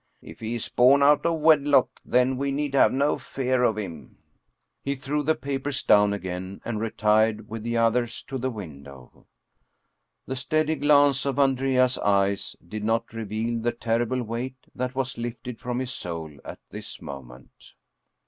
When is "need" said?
2.51-2.73